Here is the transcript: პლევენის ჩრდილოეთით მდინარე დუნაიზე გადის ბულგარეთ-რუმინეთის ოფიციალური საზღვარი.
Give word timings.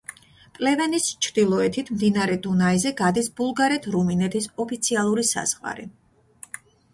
პლევენის 0.53 1.09
ჩრდილოეთით 1.25 1.91
მდინარე 1.97 2.37
დუნაიზე 2.45 2.93
გადის 3.01 3.29
ბულგარეთ-რუმინეთის 3.41 4.49
ოფიციალური 4.65 5.27
საზღვარი. 5.35 5.87